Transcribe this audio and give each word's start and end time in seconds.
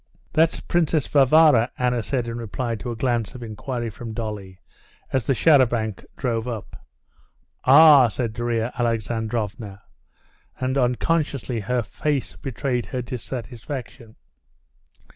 "That's 0.33 0.61
Princess 0.61 1.05
Varvara," 1.05 1.69
Anna 1.77 2.01
said 2.01 2.27
in 2.27 2.39
reply 2.39 2.73
to 2.73 2.89
a 2.89 2.95
glance 2.95 3.35
of 3.35 3.43
inquiry 3.43 3.91
from 3.91 4.15
Dolly 4.15 4.57
as 5.13 5.27
the 5.27 5.35
char 5.35 5.59
à 5.59 5.69
banc 5.69 6.03
drove 6.17 6.47
up. 6.47 6.83
"Ah!" 7.65 8.07
said 8.07 8.33
Darya 8.33 8.71
Alexandrovna, 8.79 9.83
and 10.59 10.75
unconsciously 10.75 11.59
her 11.59 11.83
face 11.83 12.35
betrayed 12.35 12.87
her 12.87 13.03
dissatisfaction. 13.03 14.15